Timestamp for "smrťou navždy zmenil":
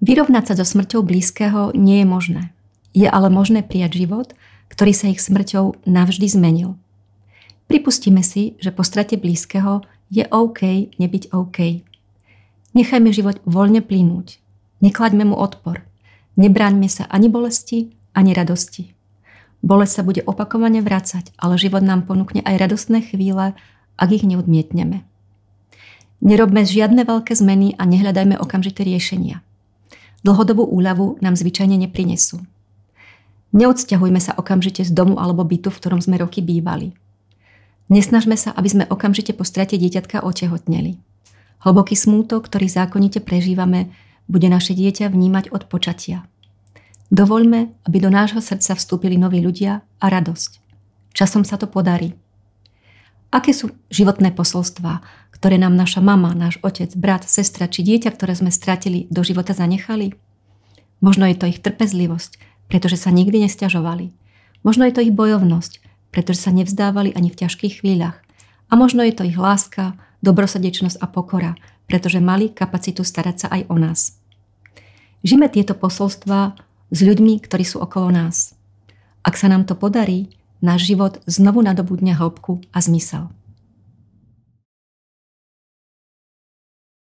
5.20-6.80